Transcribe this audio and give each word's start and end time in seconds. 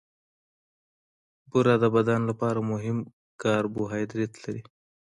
بوره 1.49 1.75
د 1.83 1.85
بدن 1.95 2.21
لپاره 2.29 2.59
مهم 2.71 2.97
کاربوهایډریټ 3.41 4.33
لري. 4.43 4.61